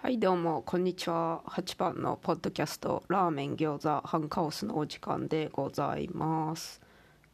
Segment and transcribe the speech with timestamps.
[0.00, 1.42] はいどうもこんにちは。
[1.48, 6.80] 8番のポッドキャストラーメン餃子ハンカオスのお時間でございます。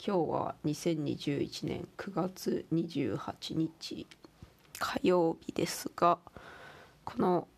[0.04, 3.18] 今日は2021年9月28
[3.54, 4.06] 日
[4.78, 6.18] 火曜日ですが
[7.04, 7.48] この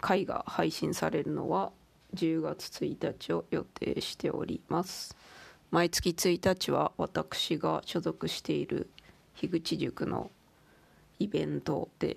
[0.00, 1.70] 回が配信されるのは
[2.14, 5.14] 10月1日を予定しております。
[5.70, 8.88] 毎月1日は私が所属している
[9.34, 10.30] 樋口塾の
[11.18, 12.16] イベントで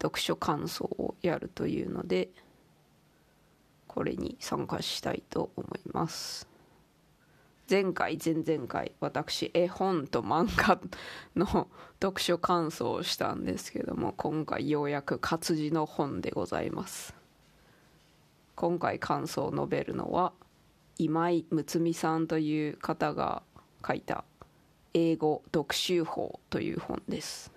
[0.00, 2.28] 読書感想をやるというので
[3.86, 6.48] これに参加したいと思います。
[7.68, 10.78] 前回前々回私絵本と漫画
[11.34, 11.68] の
[12.00, 17.14] 読書感想をしたんですけども今回ようやく活字の本でございます。
[18.54, 20.32] 今回感想を述べるのは
[20.98, 23.42] 今井睦美さんという方が
[23.86, 24.24] 書いた
[24.94, 27.55] 英語読書法という本です。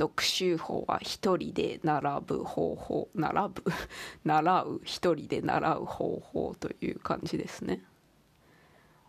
[0.00, 3.64] 読書法は一人で並ぶ方法並ぶ
[4.24, 7.84] 習う一人で習う方法という感じですね。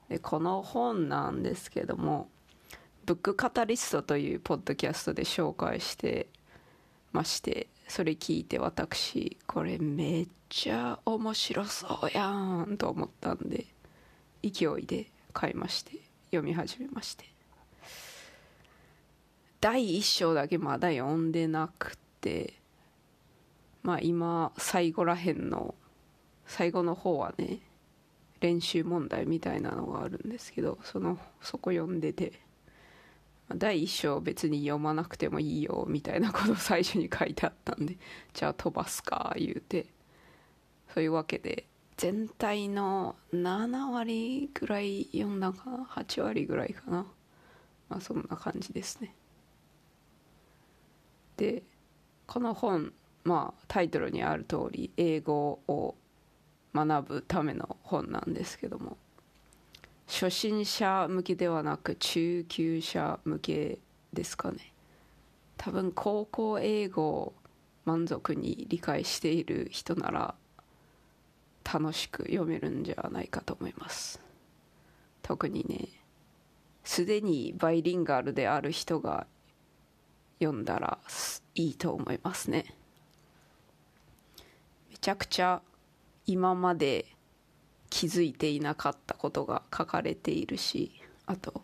[0.10, 2.30] でこの本なんですけども
[3.06, 6.28] ブックカタリストというポッドキャストで紹介して
[7.14, 13.66] ましてそれ聞いて私これめっちゃ面白そうやんと思ったんで
[14.44, 15.94] 勢いで買いまして
[16.32, 17.41] 読み始めまして。
[19.62, 22.56] 第1章だけまだ読んでなくて
[23.84, 25.76] まあ今最後らへんの
[26.48, 27.60] 最後の方はね
[28.40, 32.42] 練習問題みたいなのがあるんですけどそのそこ読んでて
[33.56, 37.98] 第1章別に読まなくてもいいよみたいなことを 最初に書いてあったんで
[38.34, 39.86] じゃあ飛ばすか言うて
[40.92, 41.68] そういうわけで
[41.98, 47.06] 全体の7割ぐらい読んだかな8割ぐらいかな。
[47.90, 49.14] まあそんな感じですね。
[51.42, 51.64] で
[52.28, 55.96] この本まあタイトルにある通り英語を
[56.76, 58.96] 学ぶための本なんですけども
[60.08, 63.80] 初心者向けではなく中級者向け
[64.14, 64.74] ですかね。
[65.58, 67.34] 多分高校英語を
[67.86, 70.36] 満足に理解している人なら
[71.64, 74.22] 楽しく読めるんじゃないかと思います。
[75.24, 75.88] 特にね
[76.84, 79.26] すでにバイリンガルである人が
[80.40, 80.98] 読んだら
[81.56, 82.76] いいと思いますね。
[84.90, 85.62] めちゃくちゃ
[86.26, 87.06] 今まで
[87.90, 90.92] 気づいていなかったことが書かれているし
[91.26, 91.62] あと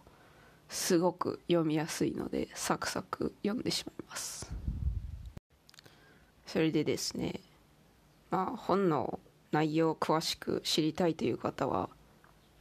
[0.68, 4.52] すごく読みやすいのでサクサク読んでしまいます。
[6.46, 7.42] それでですね
[8.30, 9.20] まあ本の
[9.52, 11.90] 内容を詳しく知りたいという方は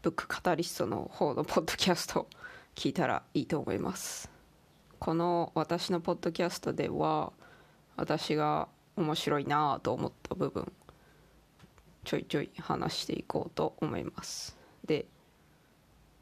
[0.02, 2.28] ブックカタリストの方のポッドキャスト
[2.76, 4.35] 聞いたらいいと思います。
[4.98, 7.32] この私のポッドキャストでは
[7.96, 10.72] 私が面白いなと思った部分
[12.04, 14.56] ちょいちょい話していこうと思います。
[14.84, 15.06] で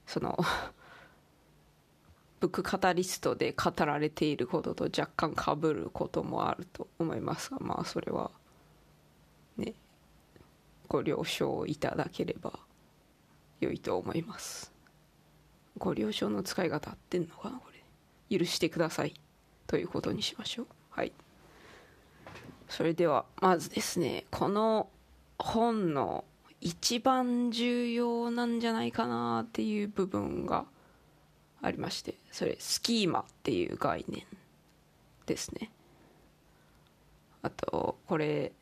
[0.07, 0.39] その
[2.41, 8.31] ブックカタリストで語られていることと若干かぶることもあると思いますがまあそれは
[9.57, 9.75] ね
[10.89, 12.59] ご了承いただければ
[13.61, 14.73] 良いと思います。
[15.79, 17.61] ご了承の使い方合ってんのかな？
[18.31, 19.15] 許してください
[19.67, 20.67] ということにしましょう。
[20.91, 21.13] はい。
[22.69, 24.89] それではまずですねこの
[25.39, 26.25] 本の
[26.61, 30.65] 一番重要なんじゃないかなっていう部分が
[31.61, 34.25] ありましてそれスキーマっていう概念
[35.27, 35.71] ですね。
[37.43, 38.53] あとこれ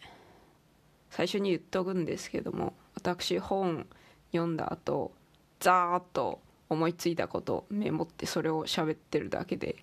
[1.11, 3.87] 最初に言っとくんですけども私本
[4.33, 5.13] 読んだ後
[5.61, 6.41] ザーッと
[6.73, 9.77] 思いついたことメモってそれを喋ってるだけで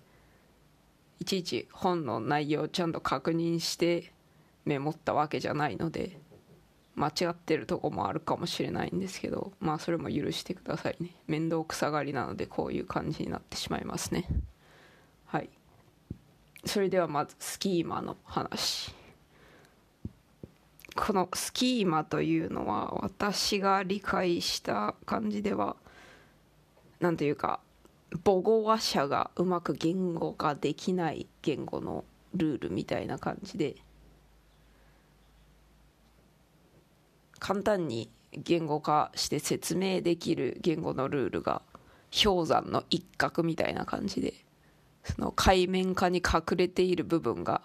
[1.20, 4.12] いちいち本の内容をちゃんと確認して
[4.64, 6.18] メモったわけじゃないので
[6.94, 11.14] 間違ってるとこもあるかもしれないんですけどまあそれも許してくださいね。
[11.26, 14.26] 面倒くさがりなのでこういう感じになってしまいますね。
[15.26, 15.48] はい。
[16.64, 18.94] それではまずスキーマの話。
[20.96, 25.76] このスキーマというのは私が理解した感じでは
[27.00, 27.60] 何というか
[28.24, 32.04] 母語話者がうまく言語化できない言語の
[32.34, 33.76] ルールみたいな感じで
[37.38, 41.62] 簡単に言語化して説明できる言語のルールが
[42.12, 44.34] 氷山の一角みたいな感じで
[45.04, 47.62] その海面下に隠れている部分が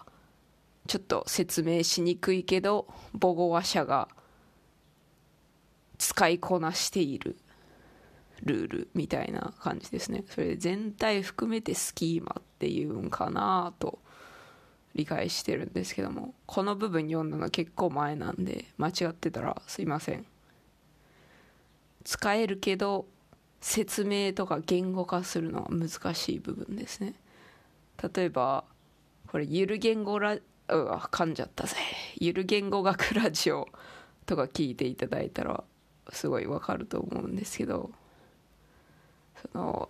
[0.86, 2.86] ちょっと説明しにくいけど
[3.20, 4.08] 母語話者が
[5.98, 7.36] 使いこなしている。
[8.42, 10.24] ルールみたいな感じですね。
[10.28, 13.98] それ全体含めてスキーマっていうんかなと
[14.94, 20.26] 理解してるんですけどもこの部分読んだの結構前なんで間違ってたらすいません。
[22.04, 23.06] 使えるけど
[23.60, 27.14] 説明とか言語化するのは難しい部分ですね。
[28.14, 28.64] 例えば
[29.26, 31.76] これゆる言語ラうわ噛んじゃったぜ
[32.16, 33.68] ゆる言語学ラジオ
[34.24, 35.64] とか聞いていただいたら
[36.10, 37.90] すごいわかると思うんですけど
[39.52, 39.88] その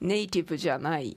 [0.00, 1.16] ネイティブじゃない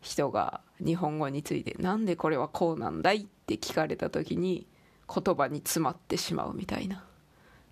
[0.00, 4.66] 人が日本語についてなんでこれはこうなんだいって聞かれた時に
[5.12, 7.04] 言葉に詰まってしまうみたいな。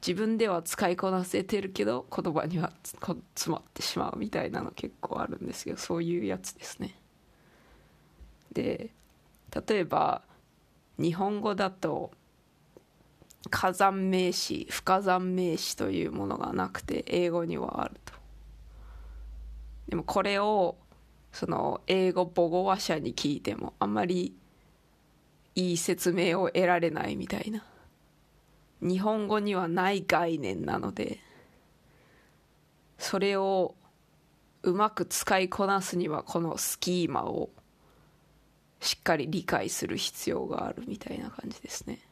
[0.06, 3.17] 自分では使いこなせてるけど言葉には詰
[3.47, 6.94] まってしまうみたいなの結構あるんですけどそういうやつですね。
[8.53, 8.91] で
[9.67, 10.20] 例えば
[10.99, 12.11] 日本語だと
[13.50, 18.14] 火山名詞不火山名詞というものがなくて英語にはあると
[19.88, 20.76] でもこれを
[21.32, 24.35] その英語母語話者に聞いてもあんまり
[25.55, 27.64] いい説明を得られないみたいな
[28.81, 31.19] 日本語にはない概念なので
[32.99, 33.75] それを
[34.62, 37.50] うまく使いこなすにはこのスキーマを
[38.81, 42.04] しっかり理解する必要があるみたいな感じですね。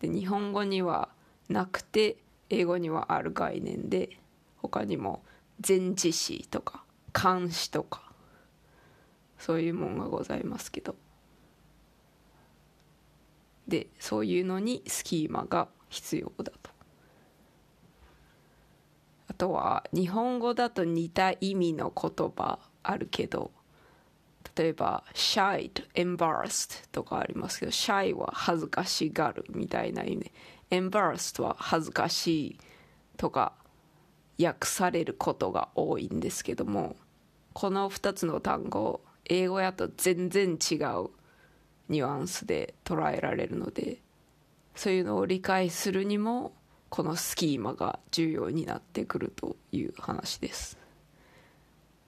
[0.00, 1.08] で日本語には
[1.48, 2.16] なくて
[2.50, 4.18] 英語にはある概念で
[4.56, 5.22] 他にも
[5.66, 8.12] 前置詞とか漢詞とか
[9.38, 10.94] そういうもんがございますけど。
[13.68, 16.70] でそういうのにスキーマが必要だと。
[19.28, 23.50] あとは日本語だと似た意味の言葉あるけど
[24.54, 30.30] 例えば shy と embarrassed とかありますけど shy は恥ずかしがるみたいな意味
[30.70, 32.58] embarrassed は恥ずかしい
[33.16, 33.52] とか
[34.42, 36.96] 訳されることが多いんですけども
[37.52, 41.10] この2つの単語英語やと全然違う
[41.88, 43.98] ニュアンスで捉えられるので
[44.74, 46.52] そういうのを理解するにも
[46.90, 50.78] このスキーマが重要になってくるという話です。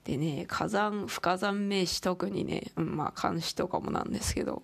[0.03, 4.63] でね火山不火山名詞特にね、うん、まあ監視とかもなんですけど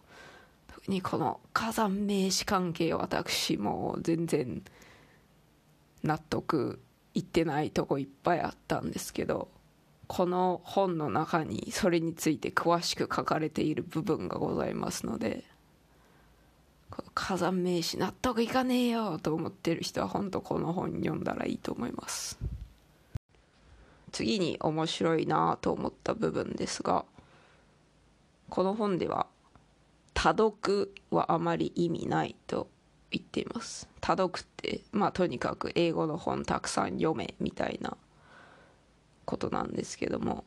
[0.68, 4.64] 特にこの火山名詞関係私も全然
[6.04, 6.80] 納得
[7.14, 9.50] いってないとこいっぱいあったんですけど
[10.08, 15.44] この本の中にそれについて詳しく書かれている部分がございますので
[17.14, 22.38] 火山名詞納得いかねえよと思ってる人は本当この本読んだらいいと思います。
[24.16, 27.04] 次に面白いなと思った部分ですが
[28.48, 29.28] この本では
[30.14, 32.70] 多読はあまり意味ないと
[33.12, 33.90] 言っています。
[34.00, 37.98] 多読ってまあとにかく英語の本たくさん読めみたいな
[39.26, 40.46] ことなんですけども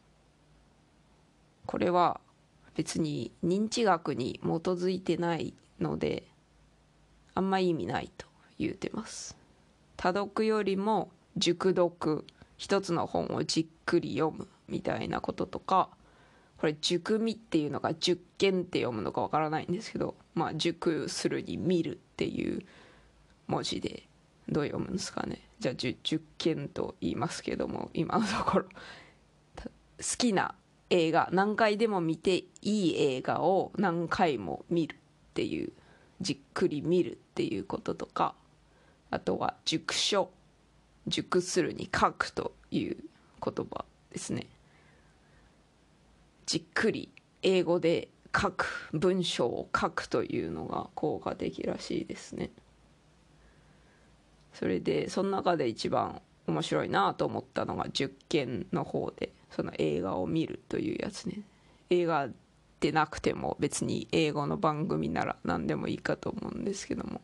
[1.67, 2.23] これは
[2.75, 6.23] 別に認知学に基づいてないので
[7.35, 8.27] あんま意味ないと
[8.59, 9.37] 言うてます。
[9.99, 12.25] 多読よりも熟読
[12.59, 15.89] 一つの本をじっくり読むみたいなこととか
[16.59, 22.63] これ熟見っていうのが熟見って読むのかわからないんですけどまあ熟するに見るっていう
[23.47, 24.03] 文字で
[24.49, 25.43] どう読むんですかね。
[25.61, 25.97] じゃあ熟
[26.39, 28.71] 見と言いますけども今のところ好
[30.17, 30.55] きな
[30.91, 34.99] 映画何回でも見ていい映画を何回も見るっ
[35.35, 35.73] ていう
[36.21, 38.35] じっくり見るっていうこととか
[39.11, 40.31] あとは熟書
[41.09, 42.97] 熟するに書くという
[43.43, 44.47] 言葉ですね。
[46.47, 47.11] じっくり
[47.43, 52.51] 英語で書く文章を書くというのが効果的らしいですね。
[54.53, 61.43] それでその中で一番面白いなと思ったのが10件の方でその映画を見るというやつね。
[61.91, 62.29] 映画
[62.81, 67.21] でなくても別に英語の番組なら何でもいいかと思うんですけども。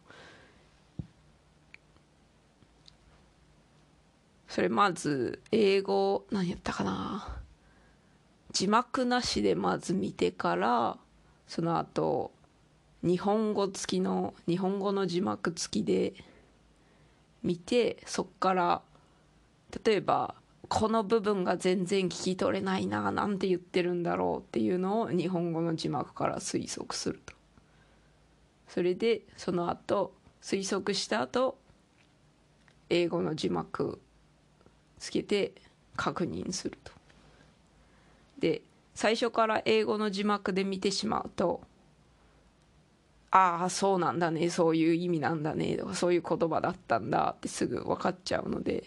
[4.48, 7.40] それまず英語何やったかな？
[8.52, 10.96] 字幕なしでまず見てから
[11.48, 12.32] その後
[13.02, 16.14] 日本語付きの日本語の字幕付きで
[17.42, 18.82] 見てそっから
[19.84, 20.36] 例えば
[20.68, 27.34] この部分が全然聞き取れないななんて言ってるんだろうっていうのを日本語の字幕から推測すると。
[28.68, 31.58] それでその後推測した後
[32.88, 34.00] 英語の字幕
[35.04, 35.52] つけて
[35.96, 36.90] 確認すると。
[38.38, 38.62] で
[38.94, 41.60] 最初から英語の字幕で見てしまうと
[43.30, 48.84] ああそうなんだねそういう意味なんだねとかそういう言葉だったんだってすぐ分かっちゃうので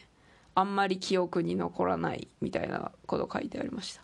[0.55, 4.01] あんまり記憶に残らないみたいなこと書いてありました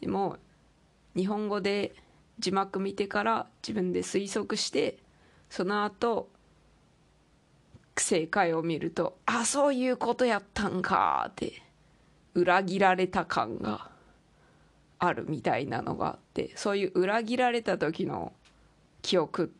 [0.00, 0.36] でも
[1.16, 1.94] 日本語で
[2.38, 4.98] 字幕見てから自分で推測して
[5.50, 6.28] その後
[7.96, 11.62] 正解を見るとあそういうことやったんかって
[12.34, 13.90] 裏切られた感が
[14.98, 18.32] あるみたいなのがあってそういう裏切られた時の
[19.02, 19.52] 記憶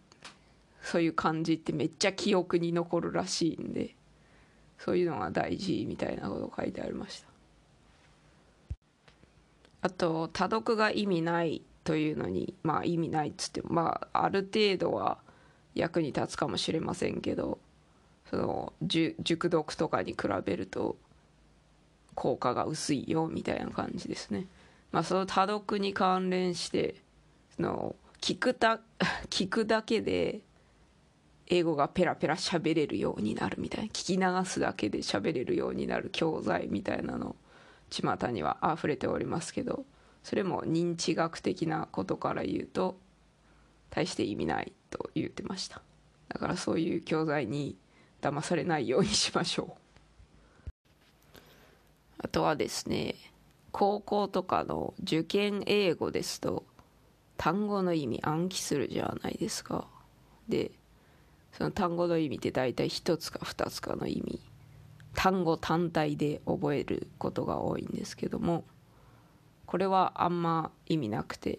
[0.82, 3.94] そういう感じってめっちゃ記憶に残るらしいんで
[4.78, 7.28] そういうのが大事みたいなこと書いてありました。
[9.82, 15.18] あと多読が意味ないというのにまあ意味ないっつってもまあある程度は
[15.74, 17.58] 役に立つかもしれませんけど
[18.32, 20.96] その熟読とかに比べると
[22.14, 24.46] 効果が薄いよみたいな感じですね。
[24.90, 26.94] まあ、その多読に関連して
[27.56, 28.80] その聞くた
[29.28, 30.40] 聞くだけで
[31.46, 37.36] 英語がペラペラ喋れるようになるみたいな聞き流すだけで喋れるようになる教材みたいなの
[37.90, 39.84] 巷には溢れておりますけど
[40.22, 42.96] それも認知学的なことから言うと
[43.90, 45.82] 大して意味ないと言ってました
[46.28, 47.76] だからそういう教材に
[48.22, 50.70] 騙されないようにしましょう。
[52.24, 53.16] あとはですね
[53.72, 56.64] 高校とかの受験英語ですと
[57.36, 59.86] 単語の意味暗記するじゃないですか。
[60.48, 60.70] で
[61.52, 64.40] その単語の意味って大体1つか2つかの意味
[65.14, 68.64] 単語単体で覚えることが多いんですけども
[69.66, 71.58] これはあんま意味なくて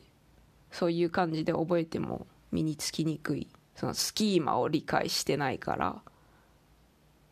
[0.71, 6.01] そういう感じで覚えても身につきにくいそのスキーマを理解してないから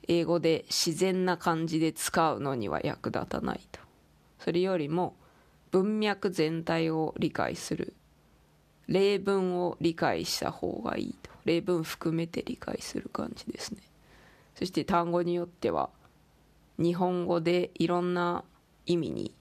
[0.07, 3.79] 英語で自然な感じで使うのには役立たないと。
[4.39, 5.15] それよりも
[5.71, 7.93] 文脈全体を理解する。
[8.87, 11.31] 例文を理解した方がいいと。
[11.45, 13.81] 例文含めて理解する感じですね
[14.55, 15.89] そして単語によっては
[16.77, 18.43] 日本語でいろんな
[18.85, 19.33] 意味に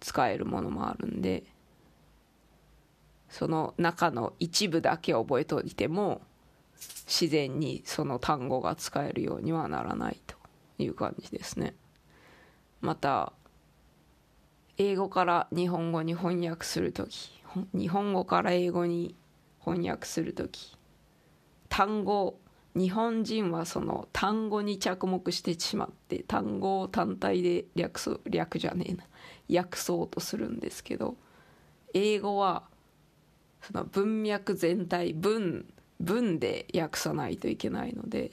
[0.00, 1.44] 使えるものもあるんで
[3.28, 6.20] その中の一部だけ覚えておいても
[7.06, 10.36] 自然にその単語が使えるようにはならないと
[10.78, 11.74] いう感じですね。
[12.80, 13.32] また
[14.78, 17.30] 英語から日本語に翻訳する時
[17.74, 19.14] 日本語から英語に
[19.64, 20.76] 翻訳する時
[21.68, 22.38] 単語
[22.74, 29.04] 日本人はその単語に着目してしまって単語を単体で略す略じゃねえな。
[29.54, 31.16] 訳そうとするんですけど
[31.94, 32.64] 英語は
[33.60, 35.66] その文脈全体文
[36.02, 38.32] 文で訳さないといけないので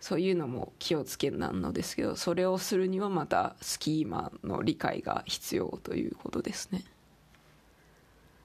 [0.00, 6.84] そういうのも気をつけなのですけどそれをするにはまたスキーマの理解が必要ということですね。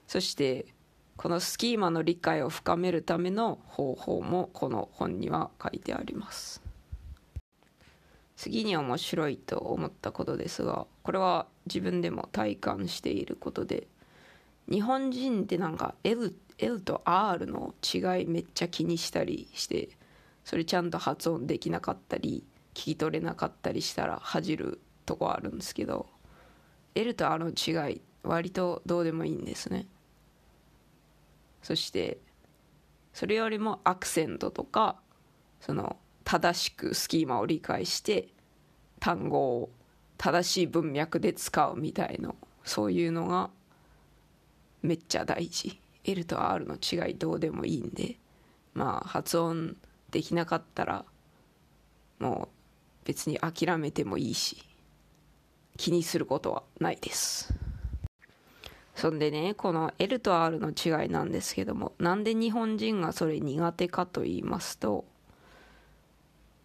[0.08, 0.66] そして
[1.18, 6.62] このスキーマの理解を深めるための方法もこの本には書いてあります。
[8.38, 13.88] 次に面白いと思ったことですがこれは自分でも体感していることで
[14.68, 19.90] 日本人ってなんか L, L と R の違いめっちゃ気にしたりして
[20.46, 26.08] それちゃんと発音できなかったり聞き取れなかったりしたら恥じるとこあるんですけど
[26.96, 29.88] L と R の違い割とどうでもいいんですね。
[31.64, 32.20] そして
[33.14, 34.98] それよりもアクセントとか
[35.60, 38.30] その正しくスキーマを理解して
[39.00, 39.70] 単語を
[40.18, 43.50] 正しい文脈で使うみたいなそういうのが
[44.82, 45.81] めっちゃ大事。
[46.04, 48.18] L と R の違いどうでもいいんで
[48.74, 49.76] まあ発音
[50.10, 51.06] できなかったら
[52.20, 54.64] もう別に諦めてもいいし
[55.78, 57.54] 気にすることはないです。
[58.96, 65.06] そんでねこの L と R の違いなんですけどもなんで日本人がそれ苦手かと言いますと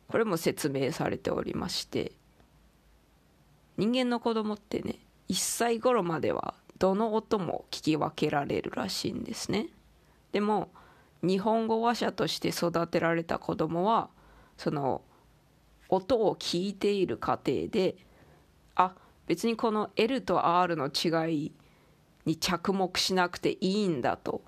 [0.08, 2.12] これも説明されておりまして
[3.78, 4.96] 人間の子供ってね
[5.30, 9.68] 1歳頃まではどの音も聞き分けられるらしいんですね。
[10.32, 10.70] でも
[11.22, 14.10] 日本語話者として育てられた子供は
[14.56, 15.02] その
[15.88, 17.96] 音を聞いている過程で
[18.74, 18.92] あ
[19.26, 21.52] 別にこの L と R の違い
[22.24, 24.42] に着目しなくていいんだと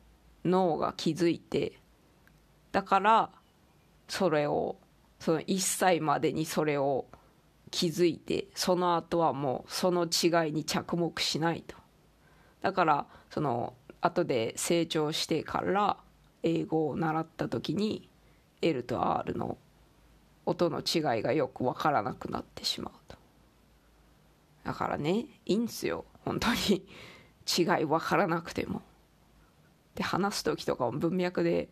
[0.44, 1.80] 脳が気づいて
[2.72, 3.30] だから
[4.08, 4.76] それを
[5.20, 7.06] その1歳までにそれを
[7.70, 11.77] 気づいてその後はもうその違いに着目しないと。
[12.62, 15.96] だからその後で成長してから
[16.42, 18.08] 英語を習った時に
[18.62, 19.58] L と R の
[20.46, 23.16] 音の違いがよく分からなくなってしまうと。
[24.64, 26.04] だからねいいんですよ。
[26.24, 26.86] 本当に。
[27.48, 28.82] 違い分からなくても。
[29.94, 31.68] で話す時とかも文脈で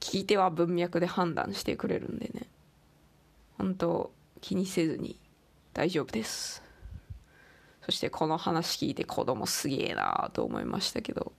[0.00, 2.46] 聞き手は文脈で判断してくれるんでね。
[3.58, 5.20] 本当気にせずに
[5.74, 6.67] 大丈夫です。
[7.88, 11.32] そしてこの話聞いて子供すげえなと思いましたけど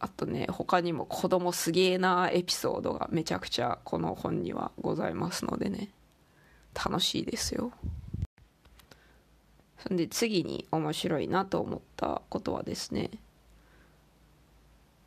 [0.00, 5.90] あとね他にも子供すげえなエピソードがめちゃくちゃこの本にはございますのでね
[6.74, 7.72] 楽しいですよ。
[9.86, 13.10] そんで次に面白いなと思ったことはですね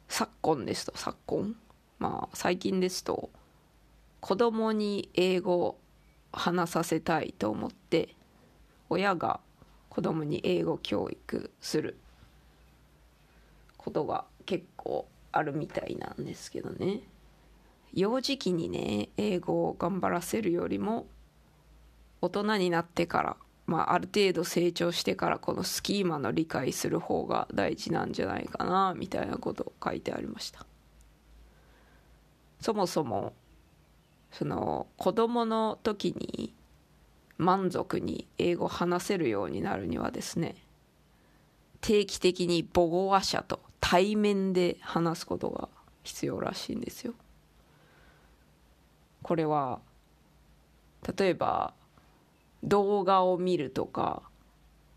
[0.07, 1.55] 昨今ですと昨今
[1.97, 3.31] まあ最近ですと
[4.19, 5.79] 子供に英語を
[6.31, 8.09] 話させたいと思って
[8.87, 9.39] 親が
[9.97, 11.97] 子供に英語教育する
[13.77, 16.99] ことが結構あるみたいなんですけどね。
[17.93, 21.07] 幼児期にね英語を頑張らせるよりも
[22.21, 30.63] 大人になってからまあ、ある程度成長してからこのスキーマの理解する方が大事なんじゃないかなみたいなことを書いてありました。
[32.61, 33.33] そもそも
[34.31, 36.53] その子供の時に
[37.37, 40.55] 満足に英語を話せるようになるにはですね
[41.81, 45.69] 定期的に母語話者と対面で話すことが
[46.03, 47.13] 必要らしいんですよ。
[49.21, 49.79] これは
[51.17, 51.73] 例えば
[52.63, 54.23] 動画を見るとか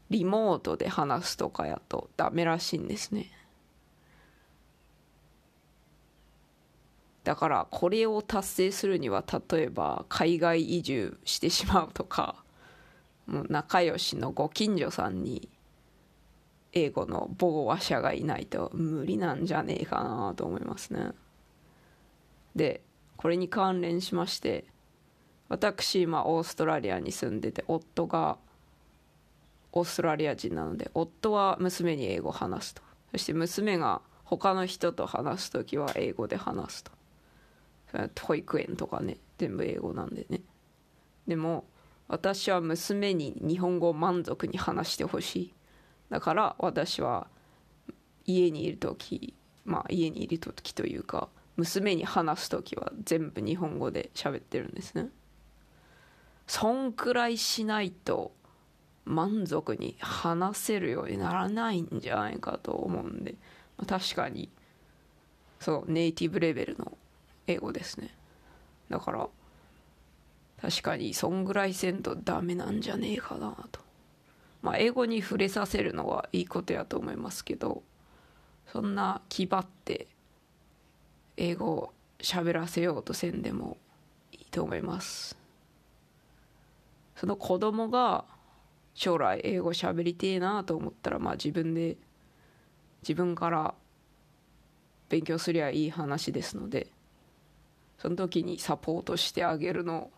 [0.09, 3.31] リモートで話すとかやとダメらしいんですね。
[7.25, 12.37] だからこれを達成するには例えば海外移住してしまうとか
[13.27, 15.49] もう仲良しのご近所さんに
[16.73, 21.11] 英語の母語話者がいないと無理なんじゃねえかなと思いますね。
[22.57, 22.83] で
[23.17, 24.65] これに関連しまして
[25.49, 28.39] 私今オーストラリアに住んでて夫が
[29.73, 32.83] オーストラリア人なので夫は娘に英語を話すと。
[33.13, 36.93] そして娘が他の人と話す時は英語で話すと。
[38.21, 40.43] 保育園とかね全部英語なんでね。
[41.27, 41.65] でも
[42.09, 45.55] 私は娘に日本語を満足に話してほしい。
[46.09, 47.29] だから私は
[48.25, 55.09] 家にいる時まあ家にいる時というか娘に話す時は全部日本語で喋ってるんですね。
[56.47, 58.33] そんくらいしないと
[59.05, 63.37] 満足に話せるようにならないんじゃないかと思うんで、
[63.77, 64.49] ま、確かに
[65.61, 66.97] そうネイティブレベルの
[67.51, 68.15] 英語ですね。
[68.89, 69.29] だから
[70.61, 73.81] 確かにそんぐらいせんとダメなんじゃねえかなと。
[74.63, 77.83] まあ英語に触れさせるのはいいことやと思いますけど
[78.71, 80.07] そんな気張って
[81.39, 83.79] 英語喋らせようとせんでも
[84.33, 85.37] いいと思います。
[87.17, 88.25] その子供が
[88.95, 91.97] 将来英語喋りてえなと思ったらまあ自分で
[93.03, 93.75] 自分から
[95.09, 96.87] 勉強すりゃいい話ですので
[98.01, 100.11] その時にサポートしてあげるの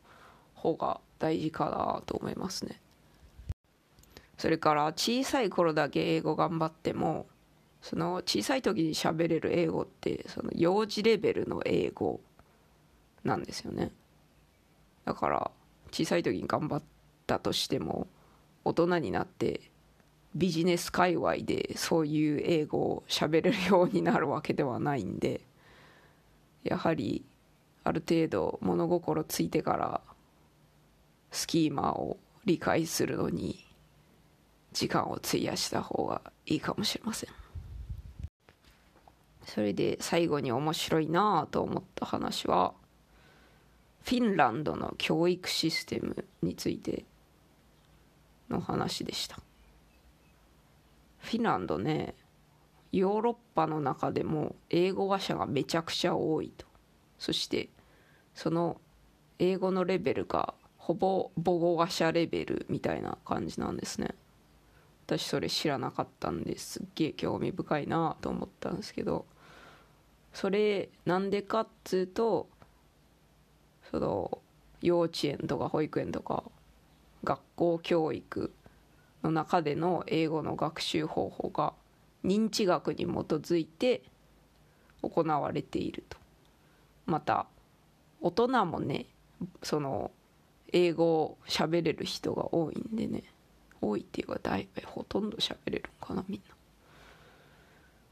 [0.54, 2.80] 方が大事かなと思いますね。
[4.38, 7.26] それから小さい頃だけ英語頑張っても
[7.80, 12.20] その小さい時に喋れる英語ってその幼児レベルの英語
[13.24, 13.90] なんですよね。
[15.04, 15.50] だから
[15.90, 16.82] 小さい時に頑張っ
[17.26, 18.06] たとしても
[18.64, 19.60] 大人になって
[20.36, 25.40] ビジネス界隈でそういう英語を喋れるようになるわけではないんで
[26.62, 27.24] やはり
[27.84, 30.00] ある程度物心ついてから
[31.30, 33.64] スキーマを理解するのに
[34.72, 37.30] 時間を費やした方がいいかもしれません。
[39.44, 42.72] それで最後に面白いなと思った話は
[44.04, 47.04] フィンランドの教育システムについて
[48.48, 49.38] の話でした。
[51.18, 52.14] フィンランドね
[52.92, 56.71] ヨーロッパの中でも英語話者がめちゃくちゃ多いと。
[57.22, 57.68] そして
[58.34, 58.80] その
[59.38, 64.16] 英語のレベルがほぼ母語話者レベルみたいな感じなんですね。
[65.06, 69.24] 私それ知らなかったんですっげえ興味深いなと思ったんですけど
[70.32, 72.48] それなんでかっつうと
[73.92, 74.38] その
[74.80, 76.42] 幼稚園とか保育園とか
[77.22, 78.52] 学校教育
[79.22, 81.72] の中での英語の学習方法が
[82.24, 84.02] 認知学に基づいて
[85.02, 86.21] 行われていると。
[87.06, 87.46] また
[88.20, 89.06] 大人もね
[89.62, 90.10] その
[90.72, 93.24] 英語を喋れる人が多いんでね。
[93.82, 96.54] 多いっていうか大体ほとんど喋れるんかなみんな。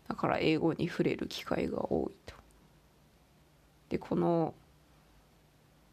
[0.08, 2.34] だから英語に触れる機会が多いと。
[3.88, 4.54] でこの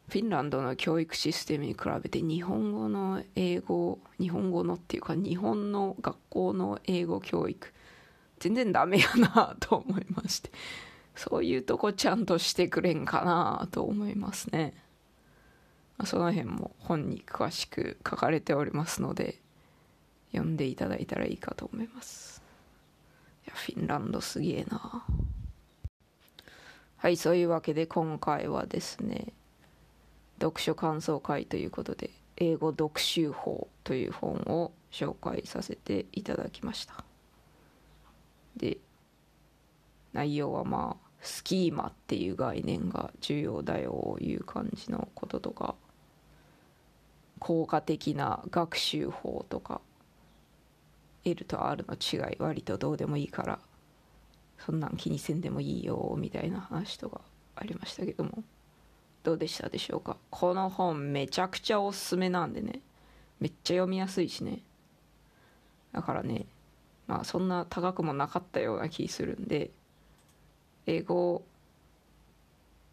[0.10, 7.74] フィンランドの教育システムに比べて日本語の英語日本語のっていうか日本の学校の英語教育
[8.40, 10.50] 全然ダメやなと思いまして。
[11.18, 14.74] そういうとこちゃんとしてくれんかなと思いますね。
[16.06, 19.42] その辺も本に詳しく書かれておりますので
[20.32, 22.44] 読んでいただいたらいいかと思います。
[23.48, 25.06] いやフィンランドすげえな。
[26.98, 29.34] はいそういうわけで今回はですね
[30.40, 37.04] 読書感想会ということで英語読習法という本を紹介させていただきました。
[38.56, 38.78] で
[40.14, 45.76] 内容はまあスキーマっていう概念が重要だよいう感じのこととか
[47.40, 49.82] 効果的な学習法とか
[51.26, 53.60] L と R の違い割とどうでもいいから
[54.60, 57.22] そんなん気にせんでもいいよみたいな話とか
[57.56, 58.44] ありましたけども。
[59.24, 60.16] どうでしたでしょうか？
[60.30, 62.80] この本めちゃくちゃおすすめなんでね。
[63.42, 64.60] めっちゃ読みやすいしね。
[65.92, 66.46] だからね
[67.08, 69.72] まあそんな高くもなかったような気するんで
[70.88, 71.44] 英語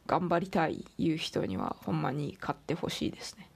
[0.07, 3.49] 頑張りたいいう人にはほんまに買ってほしいですね。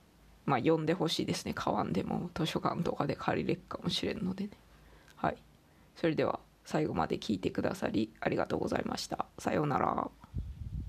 [0.46, 1.53] まあ読んでほしいですね。
[1.55, 4.51] 買わんでも図書館とかで借りれるかもしれんのでね。
[5.16, 5.37] はい。
[5.96, 9.27] それでは最後まで聞いてくださりありがとうございました。
[9.38, 10.09] さようなら。